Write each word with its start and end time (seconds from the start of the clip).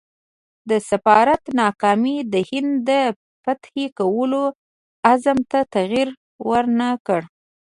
د 0.69 0.71
سفارت 0.89 1.43
ناکامي 1.61 2.17
د 2.33 2.35
هند 2.49 2.73
د 2.89 2.91
فتح 3.43 3.73
کولو 3.99 4.43
عزم 5.09 5.39
ته 5.51 5.59
تغییر 5.75 6.09
ورنه 6.49 6.87
کړ. 7.05 7.21